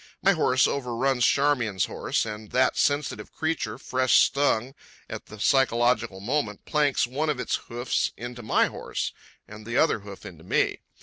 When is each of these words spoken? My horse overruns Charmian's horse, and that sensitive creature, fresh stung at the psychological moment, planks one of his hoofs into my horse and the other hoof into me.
My 0.23 0.31
horse 0.31 0.65
overruns 0.67 1.23
Charmian's 1.27 1.85
horse, 1.85 2.25
and 2.25 2.49
that 2.49 2.75
sensitive 2.75 3.31
creature, 3.31 3.77
fresh 3.77 4.19
stung 4.19 4.73
at 5.07 5.27
the 5.27 5.39
psychological 5.39 6.19
moment, 6.19 6.65
planks 6.65 7.05
one 7.05 7.29
of 7.29 7.37
his 7.37 7.53
hoofs 7.67 8.11
into 8.17 8.41
my 8.41 8.65
horse 8.65 9.13
and 9.47 9.63
the 9.63 9.77
other 9.77 9.99
hoof 9.99 10.25
into 10.25 10.43
me. 10.43 10.79